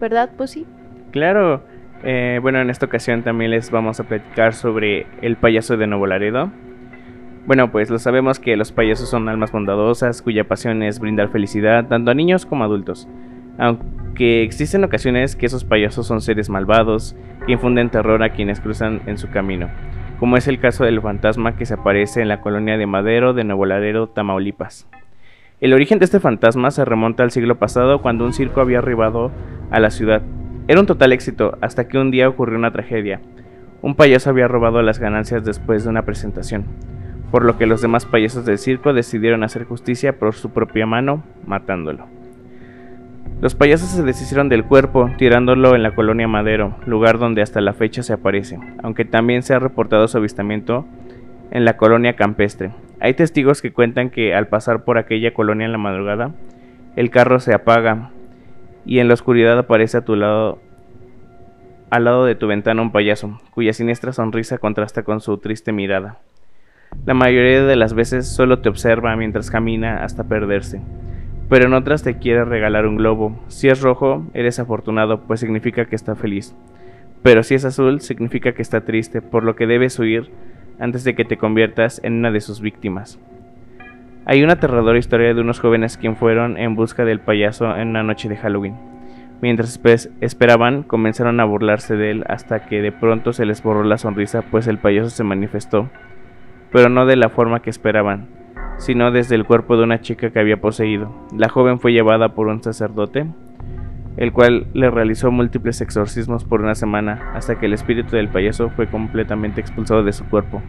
¿Verdad, 0.00 0.30
Pussy? 0.36 0.66
Claro, 1.12 1.62
eh, 2.02 2.40
bueno, 2.42 2.60
en 2.60 2.70
esta 2.70 2.86
ocasión 2.86 3.22
también 3.22 3.52
les 3.52 3.70
vamos 3.70 4.00
a 4.00 4.04
platicar 4.04 4.54
sobre 4.54 5.06
el 5.22 5.36
payaso 5.36 5.76
de 5.76 5.86
Nuevo 5.86 6.06
Laredo. 6.06 6.50
Bueno, 7.46 7.70
pues 7.70 7.90
lo 7.90 7.98
sabemos 7.98 8.38
que 8.38 8.56
los 8.56 8.72
payasos 8.72 9.08
son 9.08 9.28
almas 9.28 9.52
bondadosas 9.52 10.22
cuya 10.22 10.44
pasión 10.44 10.82
es 10.82 11.00
brindar 11.00 11.28
felicidad 11.30 11.86
tanto 11.86 12.10
a 12.10 12.14
niños 12.14 12.46
como 12.46 12.64
a 12.64 12.66
adultos. 12.66 13.08
Aunque 13.58 14.42
existen 14.42 14.84
ocasiones 14.84 15.36
que 15.36 15.46
esos 15.46 15.64
payasos 15.64 16.06
son 16.06 16.20
seres 16.20 16.48
malvados 16.48 17.16
que 17.46 17.52
infunden 17.52 17.90
terror 17.90 18.22
a 18.22 18.30
quienes 18.30 18.60
cruzan 18.60 19.02
en 19.06 19.18
su 19.18 19.28
camino, 19.28 19.68
como 20.22 20.36
es 20.36 20.46
el 20.46 20.60
caso 20.60 20.84
del 20.84 21.00
fantasma 21.00 21.56
que 21.56 21.66
se 21.66 21.74
aparece 21.74 22.22
en 22.22 22.28
la 22.28 22.40
colonia 22.40 22.78
de 22.78 22.86
Madero 22.86 23.34
de 23.34 23.42
Nuevo 23.42 23.66
Laredo, 23.66 24.06
Tamaulipas. 24.06 24.88
El 25.60 25.72
origen 25.72 25.98
de 25.98 26.04
este 26.04 26.20
fantasma 26.20 26.70
se 26.70 26.84
remonta 26.84 27.24
al 27.24 27.32
siglo 27.32 27.58
pasado 27.58 28.00
cuando 28.02 28.24
un 28.24 28.32
circo 28.32 28.60
había 28.60 28.78
arribado 28.78 29.32
a 29.72 29.80
la 29.80 29.90
ciudad. 29.90 30.22
Era 30.68 30.78
un 30.78 30.86
total 30.86 31.12
éxito 31.12 31.58
hasta 31.60 31.88
que 31.88 31.98
un 31.98 32.12
día 32.12 32.28
ocurrió 32.28 32.56
una 32.56 32.70
tragedia. 32.70 33.20
Un 33.80 33.96
payaso 33.96 34.30
había 34.30 34.46
robado 34.46 34.80
las 34.80 35.00
ganancias 35.00 35.44
después 35.44 35.82
de 35.82 35.90
una 35.90 36.02
presentación, 36.02 36.66
por 37.32 37.44
lo 37.44 37.58
que 37.58 37.66
los 37.66 37.82
demás 37.82 38.06
payasos 38.06 38.46
del 38.46 38.58
circo 38.58 38.92
decidieron 38.92 39.42
hacer 39.42 39.64
justicia 39.64 40.20
por 40.20 40.34
su 40.34 40.50
propia 40.50 40.86
mano, 40.86 41.24
matándolo. 41.48 42.06
Los 43.42 43.56
payasos 43.56 43.88
se 43.88 44.04
deshicieron 44.04 44.48
del 44.48 44.62
cuerpo, 44.62 45.10
tirándolo 45.18 45.74
en 45.74 45.82
la 45.82 45.96
colonia 45.96 46.28
Madero, 46.28 46.76
lugar 46.86 47.18
donde 47.18 47.42
hasta 47.42 47.60
la 47.60 47.72
fecha 47.72 48.04
se 48.04 48.12
aparece, 48.12 48.60
aunque 48.84 49.04
también 49.04 49.42
se 49.42 49.52
ha 49.52 49.58
reportado 49.58 50.06
su 50.06 50.16
avistamiento 50.16 50.86
en 51.50 51.64
la 51.64 51.76
colonia 51.76 52.14
campestre. 52.14 52.70
Hay 53.00 53.14
testigos 53.14 53.60
que 53.60 53.72
cuentan 53.72 54.10
que 54.10 54.32
al 54.32 54.46
pasar 54.46 54.84
por 54.84 54.96
aquella 54.96 55.34
colonia 55.34 55.66
en 55.66 55.72
la 55.72 55.78
madrugada, 55.78 56.30
el 56.94 57.10
carro 57.10 57.40
se 57.40 57.52
apaga 57.52 58.12
y 58.86 59.00
en 59.00 59.08
la 59.08 59.14
oscuridad 59.14 59.58
aparece 59.58 59.96
a 59.96 60.04
tu 60.04 60.14
lado 60.14 60.60
al 61.90 62.04
lado 62.04 62.24
de 62.24 62.36
tu 62.36 62.46
ventana 62.46 62.80
un 62.80 62.92
payaso, 62.92 63.40
cuya 63.50 63.72
siniestra 63.72 64.12
sonrisa 64.12 64.58
contrasta 64.58 65.02
con 65.02 65.20
su 65.20 65.38
triste 65.38 65.72
mirada. 65.72 66.20
La 67.06 67.14
mayoría 67.14 67.64
de 67.64 67.74
las 67.74 67.92
veces 67.92 68.28
solo 68.28 68.60
te 68.60 68.68
observa 68.68 69.16
mientras 69.16 69.50
camina 69.50 70.04
hasta 70.04 70.22
perderse, 70.22 70.80
pero 71.52 71.66
en 71.66 71.74
otras 71.74 72.02
te 72.02 72.16
quiere 72.16 72.46
regalar 72.46 72.86
un 72.86 72.96
globo. 72.96 73.38
Si 73.48 73.68
es 73.68 73.82
rojo, 73.82 74.24
eres 74.32 74.58
afortunado, 74.58 75.20
pues 75.24 75.40
significa 75.40 75.84
que 75.84 75.94
está 75.94 76.14
feliz. 76.14 76.56
Pero 77.22 77.42
si 77.42 77.54
es 77.54 77.66
azul, 77.66 78.00
significa 78.00 78.52
que 78.52 78.62
está 78.62 78.86
triste, 78.86 79.20
por 79.20 79.44
lo 79.44 79.54
que 79.54 79.66
debes 79.66 79.98
huir 79.98 80.30
antes 80.80 81.04
de 81.04 81.14
que 81.14 81.26
te 81.26 81.36
conviertas 81.36 82.00
en 82.04 82.14
una 82.14 82.30
de 82.30 82.40
sus 82.40 82.62
víctimas. 82.62 83.20
Hay 84.24 84.42
una 84.42 84.54
aterradora 84.54 84.98
historia 84.98 85.34
de 85.34 85.42
unos 85.42 85.60
jóvenes 85.60 85.98
quien 85.98 86.16
fueron 86.16 86.56
en 86.56 86.74
busca 86.74 87.04
del 87.04 87.20
payaso 87.20 87.76
en 87.76 87.88
una 87.88 88.02
noche 88.02 88.30
de 88.30 88.38
Halloween. 88.38 88.76
Mientras 89.42 89.78
espe- 89.78 90.10
esperaban, 90.22 90.84
comenzaron 90.84 91.38
a 91.38 91.44
burlarse 91.44 91.96
de 91.96 92.12
él 92.12 92.24
hasta 92.28 92.64
que 92.64 92.80
de 92.80 92.92
pronto 92.92 93.34
se 93.34 93.44
les 93.44 93.62
borró 93.62 93.84
la 93.84 93.98
sonrisa, 93.98 94.40
pues 94.40 94.68
el 94.68 94.78
payaso 94.78 95.10
se 95.10 95.22
manifestó, 95.22 95.90
pero 96.72 96.88
no 96.88 97.04
de 97.04 97.16
la 97.16 97.28
forma 97.28 97.60
que 97.60 97.68
esperaban, 97.68 98.28
sino 98.82 99.12
desde 99.12 99.36
el 99.36 99.44
cuerpo 99.44 99.76
de 99.76 99.84
una 99.84 100.00
chica 100.00 100.30
que 100.30 100.40
había 100.40 100.60
poseído. 100.60 101.08
La 101.36 101.48
joven 101.48 101.78
fue 101.78 101.92
llevada 101.92 102.34
por 102.34 102.48
un 102.48 102.64
sacerdote, 102.64 103.26
el 104.16 104.32
cual 104.32 104.66
le 104.74 104.90
realizó 104.90 105.30
múltiples 105.30 105.80
exorcismos 105.80 106.42
por 106.42 106.62
una 106.62 106.74
semana 106.74 107.30
hasta 107.32 107.60
que 107.60 107.66
el 107.66 107.74
espíritu 107.74 108.16
del 108.16 108.28
payaso 108.28 108.70
fue 108.70 108.88
completamente 108.88 109.60
expulsado 109.60 110.02
de 110.02 110.12
su 110.12 110.24
cuerpo. 110.24 110.62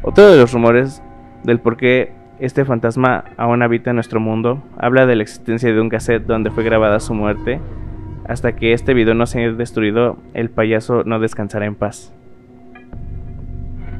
Otro 0.00 0.30
de 0.32 0.38
los 0.38 0.54
rumores 0.54 1.02
del 1.44 1.60
por 1.60 1.76
qué 1.76 2.14
este 2.38 2.64
fantasma 2.64 3.24
aún 3.36 3.62
habita 3.62 3.90
en 3.90 3.96
nuestro 3.96 4.18
mundo 4.18 4.62
habla 4.78 5.04
de 5.04 5.16
la 5.16 5.22
existencia 5.22 5.70
de 5.70 5.80
un 5.80 5.90
cassette 5.90 6.24
donde 6.24 6.50
fue 6.50 6.64
grabada 6.64 7.00
su 7.00 7.12
muerte. 7.12 7.60
Hasta 8.26 8.56
que 8.56 8.72
este 8.72 8.94
video 8.94 9.14
no 9.14 9.26
se 9.26 9.40
haya 9.40 9.52
destruido, 9.52 10.16
el 10.32 10.48
payaso 10.48 11.04
no 11.04 11.20
descansará 11.20 11.66
en 11.66 11.74
paz. 11.74 12.14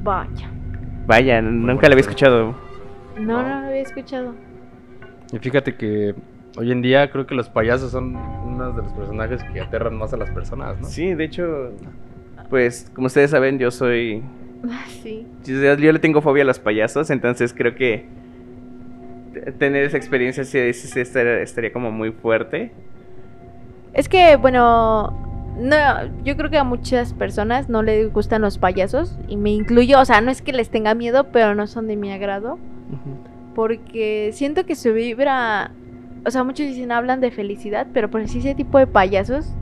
Vaya. 0.02 0.50
Vaya, 1.06 1.42
nunca 1.42 1.86
lo 1.86 1.92
había 1.92 2.00
escuchado. 2.00 2.65
No, 3.18 3.42
no 3.42 3.60
lo 3.60 3.66
había 3.68 3.82
escuchado. 3.82 4.34
Y 5.32 5.38
fíjate 5.38 5.74
que 5.74 6.14
hoy 6.56 6.72
en 6.72 6.82
día 6.82 7.10
creo 7.10 7.26
que 7.26 7.34
los 7.34 7.48
payasos 7.48 7.92
son 7.92 8.16
uno 8.16 8.72
de 8.72 8.82
los 8.82 8.92
personajes 8.92 9.42
que 9.44 9.60
aterran 9.60 9.96
más 9.96 10.12
a 10.12 10.16
las 10.16 10.30
personas, 10.30 10.80
¿no? 10.80 10.86
Sí, 10.86 11.14
de 11.14 11.24
hecho, 11.24 11.72
pues 12.50 12.90
como 12.94 13.06
ustedes 13.08 13.30
saben, 13.30 13.58
yo 13.58 13.70
soy 13.70 14.22
Sí. 15.02 15.26
Yo, 15.44 15.74
yo 15.74 15.92
le 15.92 15.98
tengo 15.98 16.20
fobia 16.20 16.42
a 16.42 16.46
los 16.46 16.58
payasos, 16.58 17.10
entonces 17.10 17.54
creo 17.54 17.74
que 17.74 18.06
tener 19.58 19.84
esa 19.84 19.96
experiencia 19.96 20.44
sí, 20.44 20.72
sí, 20.72 20.88
sí, 20.88 21.00
estaría, 21.00 21.40
estaría 21.40 21.72
como 21.72 21.90
muy 21.90 22.10
fuerte. 22.10 22.72
Es 23.92 24.08
que, 24.08 24.36
bueno, 24.36 25.10
no, 25.58 26.22
yo 26.24 26.36
creo 26.36 26.50
que 26.50 26.58
a 26.58 26.64
muchas 26.64 27.12
personas 27.12 27.68
no 27.68 27.82
les 27.82 28.12
gustan 28.12 28.42
los 28.42 28.58
payasos 28.58 29.18
y 29.28 29.36
me 29.36 29.50
incluyo, 29.50 30.00
o 30.00 30.04
sea, 30.04 30.20
no 30.20 30.30
es 30.30 30.42
que 30.42 30.52
les 30.52 30.70
tenga 30.70 30.94
miedo, 30.94 31.24
pero 31.32 31.54
no 31.54 31.66
son 31.66 31.86
de 31.86 31.96
mi 31.96 32.12
agrado, 32.12 32.58
porque 33.54 34.30
siento 34.32 34.66
que 34.66 34.76
su 34.76 34.92
vibra, 34.92 35.72
o 36.24 36.30
sea, 36.30 36.44
muchos 36.44 36.66
dicen 36.66 36.92
hablan 36.92 37.20
de 37.20 37.30
felicidad, 37.30 37.86
pero 37.92 38.10
por 38.10 38.20
ese 38.20 38.54
tipo 38.54 38.78
de 38.78 38.86
payasos 38.86 39.54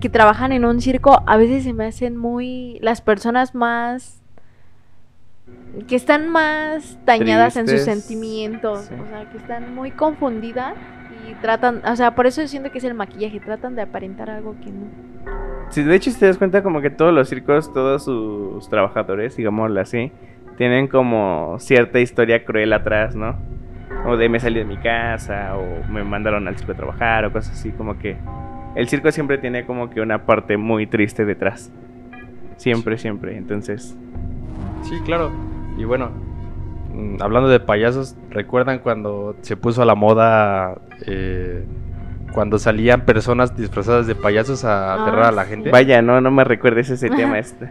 que 0.00 0.08
trabajan 0.08 0.50
en 0.50 0.64
un 0.64 0.80
circo 0.80 1.22
a 1.26 1.36
veces 1.36 1.62
se 1.62 1.72
me 1.72 1.86
hacen 1.86 2.16
muy 2.16 2.78
las 2.80 3.00
personas 3.00 3.54
más 3.54 4.20
que 5.86 5.96
están 5.96 6.28
más 6.28 6.98
dañadas 7.06 7.56
en 7.56 7.68
sus 7.68 7.82
sentimientos, 7.82 8.80
sí. 8.80 8.94
o 8.94 9.06
sea, 9.08 9.30
que 9.30 9.38
están 9.38 9.74
muy 9.74 9.90
confundidas 9.90 10.74
y 11.28 11.34
tratan, 11.34 11.82
o 11.86 11.96
sea, 11.96 12.14
por 12.14 12.26
eso 12.26 12.46
siento 12.46 12.70
que 12.70 12.78
es 12.78 12.84
el 12.84 12.94
maquillaje, 12.94 13.40
tratan 13.40 13.74
de 13.74 13.82
aparentar 13.82 14.28
algo 14.28 14.56
que 14.60 14.70
no. 14.70 14.86
Sí, 15.70 15.82
de 15.82 15.94
hecho, 15.94 16.10
si 16.10 16.18
te 16.18 16.26
das 16.26 16.36
cuenta, 16.36 16.62
como 16.62 16.80
que 16.80 16.90
todos 16.90 17.14
los 17.14 17.28
circos, 17.28 17.72
todos 17.72 18.04
sus 18.04 18.68
trabajadores, 18.68 19.36
digámoslo 19.36 19.80
así, 19.80 20.12
tienen 20.56 20.88
como 20.88 21.56
cierta 21.58 21.98
historia 22.00 22.44
cruel 22.44 22.72
atrás, 22.72 23.14
¿no? 23.16 23.36
O 24.06 24.16
de 24.16 24.28
me 24.28 24.40
salí 24.40 24.58
de 24.58 24.64
mi 24.64 24.76
casa, 24.78 25.56
o 25.56 25.90
me 25.90 26.02
mandaron 26.04 26.48
al 26.48 26.56
circo 26.56 26.72
a 26.72 26.76
trabajar, 26.76 27.24
o 27.24 27.32
cosas 27.32 27.52
así, 27.58 27.70
como 27.70 27.98
que 27.98 28.16
el 28.74 28.88
circo 28.88 29.10
siempre 29.12 29.38
tiene 29.38 29.64
como 29.64 29.90
que 29.90 30.00
una 30.00 30.24
parte 30.26 30.56
muy 30.56 30.86
triste 30.86 31.24
detrás. 31.24 31.70
Siempre, 32.56 32.96
siempre. 32.98 33.36
Entonces, 33.36 33.96
Sí, 34.82 34.98
claro. 35.04 35.30
Y 35.78 35.84
bueno, 35.84 36.10
mm, 36.92 37.22
hablando 37.22 37.48
de 37.48 37.60
payasos, 37.60 38.16
¿recuerdan 38.30 38.80
cuando 38.80 39.36
se 39.42 39.56
puso 39.56 39.82
a 39.82 39.84
la 39.84 39.94
moda 39.94 40.74
eh, 41.06 41.64
cuando 42.32 42.58
salían 42.58 43.02
personas 43.02 43.56
disfrazadas 43.56 44.06
de 44.06 44.14
payasos 44.14 44.64
a 44.64 44.94
Ah, 44.94 45.02
aterrar 45.02 45.24
a 45.26 45.32
la 45.32 45.44
sí. 45.44 45.50
gente? 45.50 45.70
vaya, 45.70 46.02
no, 46.02 46.20
no 46.20 46.30
me 46.30 46.42
recuerdes 46.44 46.90
ese 46.90 47.10
tema. 47.10 47.38
Este. 47.38 47.70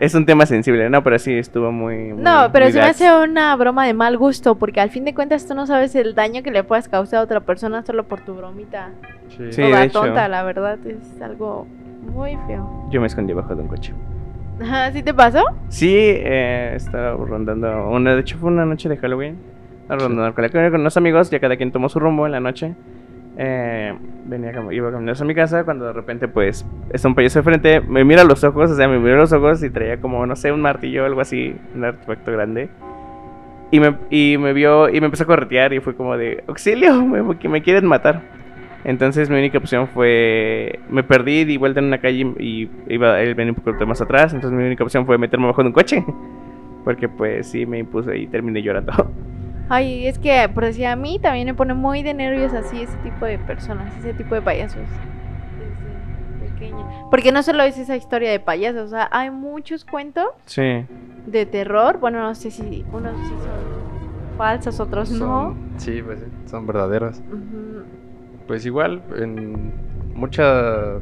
Es 0.00 0.14
un 0.14 0.26
tema 0.26 0.46
sensible, 0.46 0.88
¿no? 0.90 1.02
Pero 1.02 1.18
sí 1.18 1.32
estuvo 1.34 1.72
muy. 1.72 2.12
muy- 2.12 2.22
No, 2.22 2.50
pero 2.52 2.66
muy 2.66 2.72
se 2.72 2.78
me 2.78 2.84
hace 2.84 3.10
una 3.22 3.54
broma 3.56 3.86
de 3.86 3.94
mal 3.94 4.16
gusto, 4.18 4.56
porque 4.56 4.80
al 4.80 4.90
fin 4.90 5.04
de 5.04 5.14
cuentas 5.14 5.46
tú 5.46 5.54
no 5.54 5.66
sabes 5.66 5.94
el 5.94 6.14
daño 6.14 6.42
que 6.42 6.50
le 6.50 6.64
puedas 6.64 6.88
causar 6.88 7.20
a 7.20 7.22
otra 7.22 7.40
persona 7.40 7.82
solo 7.84 8.04
por 8.04 8.20
tu 8.20 8.34
bromita. 8.34 8.90
Sí. 9.36 9.52
Sí. 9.52 9.62
De 9.62 9.84
hecho. 9.84 10.00
tonta, 10.02 10.28
la 10.28 10.42
verdad, 10.42 10.78
es 10.86 11.20
algo 11.22 11.66
muy 12.12 12.36
feo. 12.46 12.88
Yo 12.90 13.00
me 13.00 13.06
escondí 13.06 13.32
bajo 13.32 13.54
de 13.54 13.62
un 13.62 13.68
coche. 13.68 13.92
Ajá, 14.62 14.92
¿Sí 14.92 15.02
te 15.02 15.12
pasó? 15.12 15.42
Sí, 15.68 15.94
eh, 15.96 16.72
estaba 16.76 17.12
rondando. 17.16 17.88
Una, 17.88 18.14
de 18.14 18.20
hecho, 18.20 18.38
fue 18.38 18.50
una 18.50 18.64
noche 18.64 18.88
de 18.88 18.96
Halloween. 18.98 19.36
Estaba 19.82 20.00
Rondando 20.00 20.34
con, 20.34 20.42
la- 20.44 20.70
con 20.70 20.80
unos 20.80 20.96
amigos, 20.96 21.28
ya 21.30 21.40
cada 21.40 21.56
quien 21.56 21.72
tomó 21.72 21.88
su 21.88 21.98
rumbo 21.98 22.24
en 22.26 22.32
la 22.32 22.40
noche. 22.40 22.74
Eh, 23.36 23.92
venía 24.26 24.52
iba 24.70 24.92
caminando 24.92 25.22
a 25.22 25.26
mi 25.26 25.34
casa 25.34 25.64
cuando 25.64 25.86
de 25.86 25.92
repente, 25.92 26.28
pues, 26.28 26.64
está 26.92 27.08
un 27.08 27.14
payaso 27.14 27.40
de 27.40 27.42
frente. 27.42 27.80
Me 27.80 28.04
mira 28.04 28.24
los 28.24 28.44
ojos, 28.44 28.70
o 28.70 28.76
sea, 28.76 28.88
me 28.88 28.98
miró 28.98 29.14
a 29.14 29.18
los 29.18 29.32
ojos 29.32 29.62
y 29.62 29.70
traía 29.70 30.00
como, 30.00 30.24
no 30.26 30.36
sé, 30.36 30.52
un 30.52 30.60
martillo 30.60 31.02
o 31.02 31.06
algo 31.06 31.20
así, 31.20 31.56
un 31.74 31.84
artefacto 31.84 32.32
grande. 32.32 32.68
Y 33.70 33.80
me, 33.80 33.96
y 34.10 34.36
me 34.38 34.52
vio 34.52 34.88
y 34.88 35.00
me 35.00 35.06
empezó 35.06 35.24
a 35.24 35.26
corretear 35.26 35.72
y 35.72 35.80
fue 35.80 35.96
como 35.96 36.16
de, 36.16 36.44
auxilio, 36.46 37.04
me, 37.04 37.38
que 37.38 37.48
me 37.48 37.62
quieren 37.62 37.86
matar. 37.86 38.22
Entonces 38.84 39.30
mi 39.30 39.38
única 39.38 39.58
opción 39.58 39.88
fue, 39.88 40.78
me 40.90 41.02
perdí, 41.02 41.44
di 41.44 41.56
vuelta 41.56 41.80
en 41.80 41.86
una 41.86 41.98
calle 41.98 42.34
y 42.38 42.68
iba, 42.86 43.20
él 43.22 43.34
venía 43.34 43.52
un 43.52 43.60
poco 43.60 43.86
más 43.86 44.00
atrás, 44.02 44.34
entonces 44.34 44.56
mi 44.56 44.64
única 44.64 44.84
opción 44.84 45.06
fue 45.06 45.16
meterme 45.16 45.46
bajo 45.46 45.62
de 45.62 45.68
un 45.68 45.72
coche. 45.72 46.04
Porque 46.84 47.08
pues 47.08 47.46
sí, 47.50 47.64
me 47.64 47.78
impuse 47.78 48.16
y 48.16 48.26
terminé 48.26 48.62
llorando. 48.62 48.92
Ay, 49.68 50.06
es 50.06 50.18
que, 50.18 50.48
por 50.52 50.64
decir, 50.64 50.86
a 50.86 50.96
mí 50.96 51.18
también 51.18 51.46
me 51.46 51.54
pone 51.54 51.72
muy 51.74 52.02
de 52.02 52.12
nervios 52.14 52.52
así 52.52 52.82
ese 52.82 52.96
tipo 52.98 53.24
de 53.24 53.38
personas, 53.38 53.96
ese 53.98 54.12
tipo 54.14 54.34
de 54.34 54.42
payasos. 54.42 54.82
Desde 56.38 56.52
pequeña. 56.52 56.84
Porque 57.10 57.32
no 57.32 57.42
solo 57.42 57.62
es 57.62 57.78
esa 57.78 57.96
historia 57.96 58.30
de 58.30 58.40
payasos, 58.40 58.86
o 58.86 58.88
sea, 58.88 59.08
hay 59.10 59.30
muchos 59.30 59.84
cuentos 59.84 60.26
Sí. 60.46 60.84
de 61.26 61.46
terror. 61.46 61.98
Bueno, 61.98 62.20
no 62.22 62.34
sé 62.34 62.50
si 62.50 62.84
unos 62.92 63.16
sí 63.16 63.28
son 63.28 64.36
falsos, 64.36 64.80
otros 64.80 65.10
no. 65.10 65.56
Sí, 65.78 66.02
pues 66.04 66.22
son 66.46 66.66
verdaderos. 66.66 67.22
Pues 68.46 68.66
igual, 68.66 69.02
en 69.16 69.72
mucha... 70.14 70.98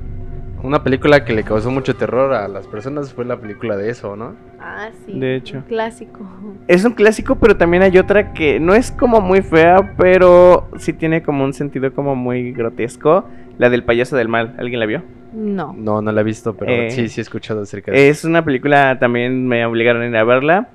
Una 0.63 0.85
película 0.85 1.25
que 1.25 1.33
le 1.33 1.43
causó 1.43 1.71
mucho 1.73 1.97
terror 1.97 2.33
a 2.35 2.47
las 2.47 2.69
personas 2.69 3.13
fue 3.13 3.25
la 3.25 3.37
película 3.37 3.77
de 3.77 3.91
eso, 3.91 4.15
¿no? 4.15 4.35
Ah, 4.61 4.91
sí. 5.05 5.19
De 5.19 5.35
hecho. 5.35 5.57
un 5.59 5.63
Clásico. 5.63 6.21
Es 6.69 6.85
un 6.85 6.93
clásico, 6.93 7.35
pero 7.35 7.57
también 7.57 7.83
hay 7.83 7.99
otra 7.99 8.33
que 8.33 8.61
no 8.61 8.75
es 8.75 8.93
como 8.93 9.21
muy 9.21 9.43
fea, 9.43 9.95
pero 9.99 10.69
sí 10.79 10.93
tiene 10.93 11.23
como 11.23 11.45
un 11.45 11.53
sentido 11.53 11.93
como 11.93 12.15
muy 12.15 12.53
grotesco. 12.53 13.25
La 13.59 13.71
del 13.71 13.83
payaso 13.83 14.17
del 14.17 14.29
mal. 14.29 14.55
¿Alguien 14.59 14.79
la 14.79 14.87
vio? 14.87 15.03
No. 15.33 15.75
No, 15.77 16.01
no 16.01 16.13
la 16.13 16.21
he 16.21 16.25
visto, 16.25 16.55
pero 16.55 16.71
Eh, 16.71 16.91
sí, 16.91 17.09
sí 17.09 17.21
he 17.21 17.23
escuchado 17.23 17.63
acerca 17.63 17.91
de 17.91 18.09
eso. 18.09 18.21
Es 18.21 18.25
una 18.25 18.45
película, 18.45 18.99
también 19.01 19.47
me 19.49 19.67
obligaron 19.67 20.03
a 20.03 20.07
ir 20.07 20.17
a 20.17 20.25
verla. 20.25 20.69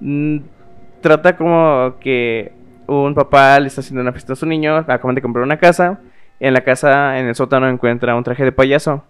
Mm, 0.00 0.38
trata 1.00 1.36
como 1.36 1.94
que 2.00 2.52
un 2.86 3.14
papá 3.14 3.60
le 3.60 3.68
está 3.68 3.82
haciendo 3.82 4.00
una 4.00 4.12
fiesta 4.12 4.32
a 4.32 4.36
su 4.36 4.46
niño, 4.46 4.76
acaban 4.76 5.14
de 5.14 5.22
comprar 5.22 5.44
una 5.44 5.58
casa. 5.58 6.00
En 6.40 6.54
la 6.54 6.62
casa, 6.62 7.18
en 7.18 7.26
el 7.26 7.34
sótano, 7.34 7.68
encuentra 7.68 8.16
un 8.16 8.24
traje 8.24 8.44
de 8.44 8.52
payaso. 8.52 9.04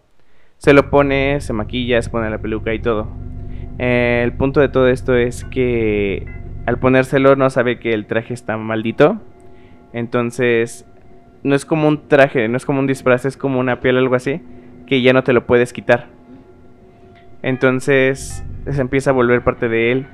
Se 0.59 0.73
lo 0.73 0.91
pone, 0.91 1.41
se 1.41 1.53
maquilla, 1.53 2.01
se 2.03 2.11
pone 2.11 2.29
la 2.31 2.39
peluca 2.39 2.75
y 2.75 2.79
todo. 2.81 3.09
Eh, 3.79 4.23
el 4.25 4.33
punto 4.33 4.61
de 4.61 4.69
todo 4.69 4.89
esto 4.89 5.15
es 5.17 5.45
que 5.45 6.27
al 6.67 6.79
ponérselo 6.79 7.37
no 7.37 7.49
sabe 7.49 7.79
que 7.79 7.93
el 7.95 8.07
traje 8.07 8.35
está 8.35 8.57
maldito. 8.57 9.21
Entonces, 9.93 10.85
no 11.43 11.55
es 11.55 11.65
como 11.65 11.89
un 11.89 12.09
traje, 12.09 12.49
no 12.49 12.57
es 12.57 12.67
como 12.67 12.81
un 12.81 12.87
disfraz, 12.87 13.25
es 13.25 13.37
como 13.37 13.61
una 13.61 13.81
piel 13.81 13.97
o 13.97 13.99
algo 14.01 14.15
así, 14.17 14.43
que 14.87 15.01
ya 15.01 15.13
no 15.13 15.23
te 15.23 15.33
lo 15.33 15.47
puedes 15.47 15.73
quitar. 15.73 16.07
Entonces 17.43 18.45
se 18.69 18.81
empieza 18.81 19.11
a 19.11 19.13
volver 19.13 19.43
parte 19.43 19.69
de 19.69 19.93
él 19.93 20.07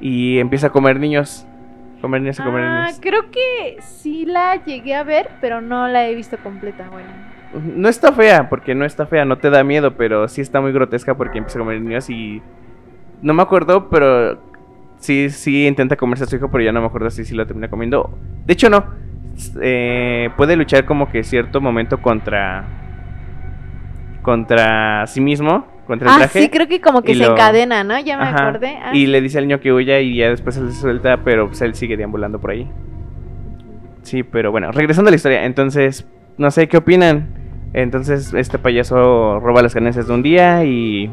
y 0.00 0.38
empieza 0.38 0.66
a 0.66 0.70
comer 0.70 0.98
niños. 0.98 1.46
Comer 2.00 2.20
niños, 2.20 2.38
comer 2.40 2.62
Ah, 2.64 2.82
niños. 2.86 2.98
creo 3.00 3.30
que 3.30 3.76
sí 3.80 4.26
la 4.26 4.62
llegué 4.64 4.94
a 4.94 5.04
ver, 5.04 5.30
pero 5.40 5.60
no 5.62 5.88
la 5.88 6.06
he 6.08 6.14
visto 6.14 6.36
completa. 6.38 6.88
Bueno. 6.90 7.08
No 7.62 7.88
está 7.88 8.12
fea, 8.12 8.48
porque 8.48 8.74
no 8.74 8.84
está 8.84 9.06
fea, 9.06 9.24
no 9.24 9.38
te 9.38 9.50
da 9.50 9.62
miedo, 9.64 9.94
pero 9.96 10.26
sí 10.28 10.40
está 10.40 10.60
muy 10.60 10.72
grotesca 10.72 11.14
porque 11.16 11.38
empieza 11.38 11.58
a 11.58 11.62
comer 11.62 11.80
niños 11.80 12.10
y... 12.10 12.42
No 13.22 13.32
me 13.32 13.42
acuerdo, 13.42 13.88
pero 13.88 14.38
sí, 14.98 15.30
sí 15.30 15.66
intenta 15.66 15.96
comerse 15.96 16.24
a 16.24 16.26
su 16.26 16.36
hijo, 16.36 16.50
pero 16.50 16.64
ya 16.64 16.72
no 16.72 16.80
me 16.80 16.86
acuerdo 16.86 17.10
si 17.10 17.24
sí 17.24 17.34
lo 17.34 17.46
termina 17.46 17.68
comiendo. 17.68 18.10
De 18.46 18.52
hecho, 18.52 18.68
no. 18.68 18.84
Eh, 19.60 20.30
puede 20.36 20.56
luchar 20.56 20.84
como 20.84 21.08
que 21.10 21.22
cierto 21.22 21.60
momento 21.60 22.02
contra... 22.02 22.64
Contra 24.22 25.06
sí 25.06 25.20
mismo, 25.20 25.66
contra 25.86 26.08
el 26.08 26.14
Ah, 26.14 26.18
traje. 26.20 26.40
sí, 26.40 26.48
creo 26.48 26.66
que 26.66 26.80
como 26.80 27.02
que 27.02 27.14
se 27.14 27.24
lo- 27.24 27.32
encadena, 27.32 27.84
¿no? 27.84 27.98
Ya 28.00 28.16
me 28.16 28.24
Ajá, 28.24 28.48
acordé. 28.48 28.78
Ah, 28.82 28.94
Y 28.96 29.06
le 29.06 29.20
dice 29.20 29.38
al 29.38 29.46
niño 29.46 29.60
que 29.60 29.72
huya 29.72 30.00
y 30.00 30.16
ya 30.16 30.30
después 30.30 30.54
se 30.54 30.72
suelta, 30.72 31.18
pero 31.24 31.48
pues, 31.48 31.60
él 31.62 31.74
sigue 31.74 31.96
deambulando 31.96 32.40
por 32.40 32.50
ahí. 32.50 32.68
Sí, 34.02 34.22
pero 34.22 34.50
bueno, 34.50 34.72
regresando 34.72 35.08
a 35.08 35.12
la 35.12 35.16
historia, 35.16 35.44
entonces, 35.44 36.06
no 36.38 36.50
sé 36.50 36.68
qué 36.68 36.78
opinan. 36.78 37.43
Entonces, 37.74 38.32
este 38.32 38.58
payaso 38.58 39.40
roba 39.40 39.60
las 39.62 39.74
ganancias 39.74 40.06
de 40.08 40.14
un 40.14 40.22
día 40.22 40.64
y 40.64 41.10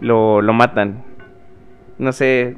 lo, 0.00 0.42
lo 0.42 0.52
matan. 0.52 1.02
No 1.98 2.12
sé. 2.12 2.56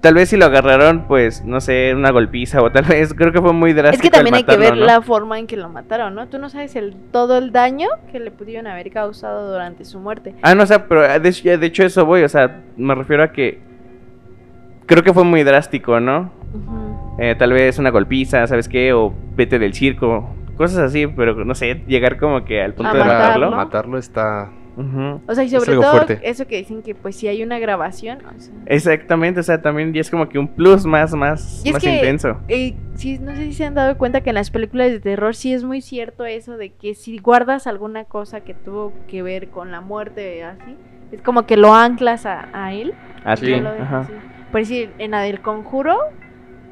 Tal 0.00 0.14
vez 0.14 0.28
si 0.28 0.36
lo 0.36 0.44
agarraron, 0.44 1.06
pues, 1.08 1.44
no 1.44 1.60
sé, 1.60 1.92
una 1.94 2.10
golpiza 2.12 2.62
o 2.62 2.70
tal 2.70 2.84
vez, 2.88 3.12
creo 3.12 3.32
que 3.32 3.40
fue 3.40 3.52
muy 3.52 3.72
drástico. 3.72 3.96
Es 3.96 4.00
que 4.02 4.06
el 4.06 4.12
también 4.12 4.34
hay 4.36 4.44
que 4.44 4.56
ver 4.56 4.76
¿no? 4.76 4.84
la 4.86 5.02
forma 5.02 5.38
en 5.40 5.48
que 5.48 5.56
lo 5.56 5.68
mataron, 5.68 6.14
¿no? 6.14 6.28
Tú 6.28 6.38
no 6.38 6.48
sabes 6.48 6.76
el 6.76 6.94
todo 7.10 7.38
el 7.38 7.50
daño 7.50 7.88
que 8.12 8.20
le 8.20 8.30
pudieron 8.30 8.68
haber 8.68 8.90
causado 8.92 9.50
durante 9.50 9.84
su 9.84 9.98
muerte. 9.98 10.34
Ah, 10.42 10.54
no, 10.54 10.62
o 10.62 10.66
sea, 10.66 10.86
pero 10.86 11.02
de, 11.18 11.28
hecho- 11.28 11.58
de 11.58 11.66
hecho 11.66 11.82
eso 11.84 12.06
voy, 12.06 12.22
o 12.22 12.28
sea, 12.28 12.60
me 12.76 12.94
refiero 12.94 13.24
a 13.24 13.32
que 13.32 13.58
creo 14.86 15.02
que 15.02 15.12
fue 15.12 15.24
muy 15.24 15.42
drástico, 15.42 15.98
¿no? 15.98 16.30
Eh, 17.18 17.34
tal 17.36 17.52
vez 17.52 17.78
una 17.80 17.90
golpiza, 17.90 18.46
¿sabes 18.46 18.68
qué? 18.68 18.92
O 18.92 19.12
vete 19.34 19.58
del 19.58 19.74
circo, 19.74 20.28
cosas 20.56 20.78
así, 20.78 21.06
pero 21.06 21.44
no 21.44 21.54
sé, 21.54 21.82
llegar 21.86 22.18
como 22.18 22.44
que 22.44 22.62
al 22.62 22.74
punto 22.74 22.90
A 22.92 22.94
de 22.94 22.98
matarlo. 23.04 23.50
matarlo. 23.50 23.98
está... 23.98 24.50
O 24.78 25.34
sea, 25.34 25.42
y 25.42 25.46
Es 25.46 25.52
sobre 25.52 25.72
todo 25.76 25.90
fuerte. 25.90 26.20
eso 26.22 26.46
que 26.46 26.58
dicen 26.58 26.82
que 26.82 26.94
pues 26.94 27.16
si 27.16 27.28
hay 27.28 27.42
una 27.42 27.58
grabación, 27.58 28.18
o 28.26 28.38
sea, 28.38 28.52
Exactamente, 28.66 29.40
o 29.40 29.42
sea, 29.42 29.62
también 29.62 29.94
ya 29.94 30.02
es 30.02 30.10
como 30.10 30.28
que 30.28 30.38
un 30.38 30.48
plus 30.48 30.84
más, 30.84 31.14
más, 31.14 31.62
Y 31.64 31.68
es 31.68 31.72
más 31.74 31.82
que- 31.82 31.94
intenso. 31.94 32.36
eh, 32.48 32.74
sí, 32.94 33.18
no 33.18 33.30
sé 33.34 33.38
si 33.46 33.52
se 33.54 33.64
han 33.64 33.72
dado 33.74 33.96
cuenta 33.96 34.20
que 34.20 34.28
en 34.30 34.34
las 34.34 34.50
películas 34.50 34.90
de 34.90 35.00
terror 35.00 35.34
sí 35.34 35.54
es 35.54 35.64
muy 35.64 35.80
cierto 35.80 36.26
eso 36.26 36.58
de 36.58 36.74
que 36.74 36.94
si 36.94 37.16
guardas 37.18 37.66
alguna 37.66 38.04
cosa 38.04 38.40
que 38.40 38.52
tuvo 38.52 38.92
que 39.08 39.22
ver 39.22 39.48
con 39.48 39.70
la 39.72 39.80
muerte 39.80 40.44
así, 40.44 40.76
es 41.10 41.22
como 41.22 41.46
que 41.46 41.56
lo 41.56 41.74
anclas 41.74 42.26
a, 42.26 42.48
a 42.52 42.74
él. 42.74 42.92
Así, 43.24 43.54
ajá. 43.54 44.00
así. 44.00 44.12
Por 44.52 44.60
decir, 44.60 44.90
en 44.98 45.12
la 45.12 45.22
del 45.22 45.40
conjuro 45.40 45.96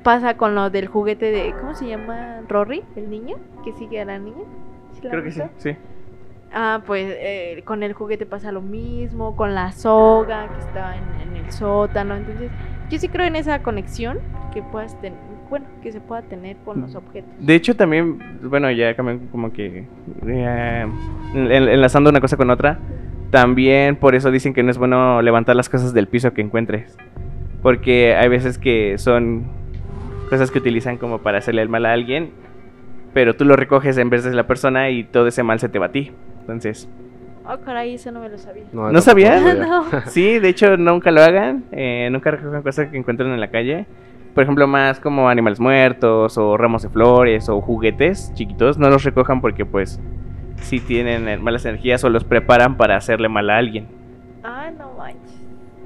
pasa 0.05 0.37
con 0.37 0.55
lo 0.55 0.71
del 0.71 0.87
juguete 0.87 1.33
de, 1.33 1.53
¿cómo 1.59 1.75
se 1.75 1.87
llama? 1.89 2.43
Rory, 2.49 2.85
el 2.95 3.11
niño, 3.11 3.37
que 3.65 3.73
sigue 3.73 4.01
a 4.01 4.05
la 4.05 4.19
niña. 4.19 4.45
¿Sí 4.93 5.01
la 5.03 5.11
Creo 5.11 5.25
que 5.25 5.33
sí, 5.33 5.41
sí. 5.57 5.77
Ah, 6.53 6.83
pues 6.87 7.13
eh, 7.19 7.63
con 7.65 7.83
el 7.83 7.95
juguete 7.95 8.27
pasa 8.27 8.53
lo 8.53 8.61
mismo, 8.61 9.35
con 9.35 9.55
la 9.57 9.73
soga 9.73 10.47
que 10.53 10.61
está 10.61 10.95
en, 10.97 11.03
en 11.37 11.45
el 11.45 11.51
sótano. 11.51 12.15
Entonces, 12.15 12.51
yo 12.91 12.99
sí 12.99 13.09
creo 13.09 13.27
en 13.27 13.35
esa 13.35 13.61
conexión 13.63 14.19
que 14.53 14.63
puedas 14.63 15.01
ten- 15.01 15.15
bueno, 15.51 15.67
que 15.83 15.91
se 15.91 16.01
pueda 16.01 16.23
tener 16.23 16.57
con 16.59 16.81
los 16.81 16.95
objetos. 16.95 17.31
De 17.41 17.55
hecho, 17.57 17.75
también, 17.75 18.19
bueno, 18.43 18.71
ya 18.71 18.95
como 18.97 19.53
que 19.53 19.87
eh, 20.27 20.87
en- 21.35 21.51
enlazando 21.51 22.11
una 22.11 22.21
cosa 22.21 22.37
con 22.37 22.51
otra, 22.51 22.79
también 23.31 23.97
por 23.97 24.15
eso 24.15 24.31
dicen 24.31 24.55
que 24.55 24.63
no 24.63 24.71
es 24.71 24.79
bueno 24.79 25.23
levantar 25.23 25.57
las 25.57 25.69
cosas 25.69 25.93
del 25.93 26.07
piso 26.07 26.33
que 26.35 26.41
encuentres. 26.43 26.97
Porque 27.63 28.15
hay 28.15 28.29
veces 28.29 28.59
que 28.59 28.97
son 28.99 29.47
cosas 30.35 30.51
que 30.51 30.59
utilizan 30.59 30.99
como 30.99 31.19
para 31.19 31.39
hacerle 31.39 31.63
el 31.63 31.69
mal 31.69 31.87
a 31.87 31.93
alguien, 31.93 32.31
pero 33.13 33.35
tú 33.37 33.45
lo 33.45 33.57
recoges 33.57 33.97
en 33.99 34.11
vez 34.11 34.25
de 34.25 34.35
la 34.35 34.47
persona 34.47 34.91
y 34.91 35.05
todo 35.05 35.27
ese 35.29 35.43
mal 35.43 35.61
se 35.61 35.69
te 35.69 35.79
va 35.79 35.87
a 35.87 35.93
ti. 35.93 36.13
Entonces, 36.41 36.89
Oh, 37.47 37.59
caray, 37.63 37.93
eso 37.95 38.11
no 38.11 38.21
me 38.21 38.31
lo 38.31 38.39
sabía. 38.39 38.65
¿No 38.73 39.01
sabías? 39.03 39.43
sabía. 39.43 39.67
no. 39.67 39.85
sí, 40.07 40.39
de 40.39 40.49
hecho, 40.49 40.79
nunca 40.79 41.11
lo 41.11 41.21
hagan. 41.23 41.65
eh, 41.73 42.09
nunca 42.11 42.31
recojan 42.31 42.63
cosas 42.63 42.89
que 42.89 42.97
encuentren 42.97 43.31
en 43.33 43.39
la 43.41 43.49
calle. 43.51 43.85
Por 44.35 44.43
ejemplo, 44.45 44.67
más 44.67 44.99
como 44.99 45.29
animales 45.29 45.61
muertos 45.61 46.39
o 46.39 46.57
ramos 46.57 46.83
de 46.83 46.89
flores 46.89 47.49
o 47.51 47.61
juguetes 47.61 48.33
chiquitos, 48.35 48.79
no 48.79 48.89
los 48.89 49.05
recojan 49.05 49.41
porque 49.43 49.67
pues 49.67 50.01
si 50.63 50.81
tienen 50.81 51.29
eh, 51.29 51.37
malas 51.37 51.67
energías 51.67 52.03
o 52.05 52.09
los 52.09 52.25
preparan 52.25 52.77
para 52.79 52.97
hacerle 52.97 53.29
mal 53.29 53.51
a 53.51 53.59
alguien. 53.59 53.89
Ah, 54.43 54.71
no 54.77 54.95
manches. 54.95 55.44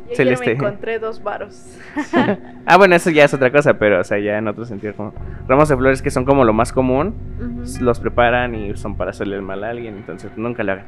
Yo 0.09 0.17
Celeste. 0.17 0.51
ayer 0.51 0.63
me 0.63 0.67
encontré 0.67 0.99
dos 0.99 1.23
varos. 1.23 1.79
ah, 2.67 2.77
bueno, 2.77 2.95
eso 2.95 3.11
ya 3.11 3.25
es 3.25 3.35
otra 3.35 3.51
cosa, 3.51 3.75
pero 3.75 4.01
o 4.01 4.05
sea, 4.05 4.19
ya 4.19 4.39
en 4.39 4.49
otro 4.49 4.65
sentido 4.65 4.95
como 4.95 5.13
ramos 5.47 5.69
de 5.69 5.77
flores 5.77 6.03
que 6.03 6.11
son 6.11 6.25
como 6.25 6.45
lo 6.45 6.53
más 6.53 6.73
común, 6.73 7.15
los 7.81 8.01
preparan 8.01 8.55
y 8.55 8.77
son 8.77 8.97
para 8.97 9.11
hacerle 9.11 9.37
el 9.37 9.43
mal 9.43 9.65
a 9.65 9.71
alguien, 9.71 9.97
entonces 9.97 10.31
nunca 10.37 10.63
lo 10.63 10.73
hagan. 10.73 10.87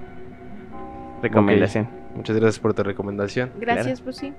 Recomendación. 1.23 1.89
Muchas 2.15 2.37
gracias 2.37 2.59
por 2.59 2.75
tu 2.75 2.83
recomendación. 2.83 3.50
Gracias, 3.59 4.00
pues 4.00 4.17
sí. 4.17 4.33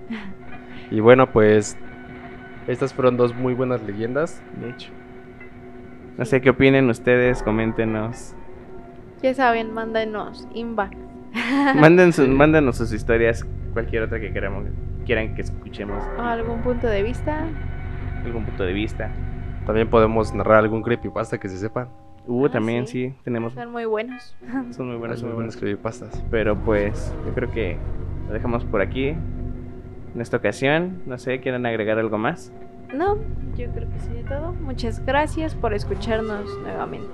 Y 0.89 0.99
bueno, 0.99 1.31
pues 1.31 1.77
estas 2.67 2.93
fueron 2.93 3.17
dos 3.17 3.35
muy 3.35 3.53
buenas 3.53 3.81
leyendas. 3.83 4.41
De 4.59 4.69
hecho. 4.69 4.91
No 6.17 6.25
sé 6.25 6.41
qué 6.41 6.49
opinen 6.49 6.89
ustedes, 6.89 7.41
coméntenos. 7.41 8.35
Ya 9.21 9.33
saben, 9.33 9.73
mándenos 9.73 10.47
inbox. 10.53 10.97
Manden 11.75 12.13
sus- 12.13 12.27
mándenos 12.27 12.77
sus 12.77 12.91
historias, 12.93 13.45
cualquier 13.73 14.03
otra 14.03 14.19
que 14.19 14.31
queramos, 14.33 14.65
quieran 15.05 15.33
que 15.35 15.41
escuchemos, 15.41 16.03
¿O 16.17 16.21
algún 16.21 16.61
punto 16.61 16.87
de 16.87 17.03
vista? 17.03 17.45
algún 18.25 18.43
punto 18.45 18.63
de 18.63 18.73
vista. 18.73 19.09
También 19.65 19.89
podemos 19.89 20.33
narrar 20.33 20.57
algún 20.59 20.81
creepypasta 20.83 21.39
que 21.39 21.47
se 21.49 21.57
sepan. 21.57 21.87
Uh, 22.27 22.45
Ah, 22.47 22.51
también 22.51 22.85
sí. 22.87 23.09
sí, 23.09 23.15
tenemos, 23.23 23.53
Son 23.53 23.71
muy 23.71 23.85
buenos. 23.85 24.35
son 24.71 24.87
muy 24.89 24.97
buenos, 24.97 25.17
Hay 25.19 25.23
muy 25.23 25.33
buenos. 25.33 25.35
buenos 25.35 25.57
creepypastas. 25.57 26.23
Pero 26.29 26.55
pues, 26.55 27.13
yo 27.25 27.33
creo 27.33 27.51
que 27.51 27.77
lo 28.27 28.33
dejamos 28.33 28.63
por 28.65 28.81
aquí. 28.81 29.07
En 30.13 30.19
esta 30.19 30.37
ocasión, 30.37 31.01
no 31.05 31.17
sé, 31.17 31.39
¿quieren 31.39 31.65
agregar 31.65 31.97
algo 31.97 32.17
más? 32.17 32.51
No, 32.93 33.15
yo 33.57 33.71
creo 33.71 33.89
que 33.89 33.99
sí 33.99 34.13
de 34.13 34.23
todo. 34.23 34.51
Muchas 34.53 35.03
gracias 35.05 35.55
por 35.55 35.73
escucharnos 35.73 36.45
nuevamente. 36.61 37.07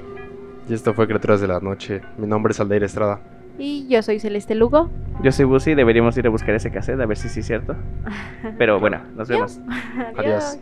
Y 0.67 0.73
esto 0.73 0.93
fue 0.93 1.05
Criaturas 1.07 1.39
de 1.39 1.47
la 1.47 1.59
Noche. 1.59 2.01
Mi 2.17 2.25
nombre 2.27 2.51
es 2.51 2.59
Aldeir 2.59 2.83
Estrada. 2.83 3.21
Y 3.57 3.87
yo 3.87 4.01
soy 4.03 4.19
Celeste 4.19 4.55
Lugo. 4.55 4.89
Yo 5.23 5.31
soy 5.31 5.45
Busi, 5.45 5.73
deberíamos 5.73 6.15
ir 6.17 6.27
a 6.27 6.29
buscar 6.29 6.53
ese 6.55 6.71
cassette 6.71 6.99
a 6.99 7.05
ver 7.05 7.17
si 7.17 7.27
sí 7.29 7.39
es 7.39 7.47
cierto. 7.47 7.75
Pero 8.57 8.79
bueno, 8.79 9.01
nos 9.15 9.27
vemos. 9.27 9.59
Adiós. 10.15 10.15
Adiós. 10.17 10.59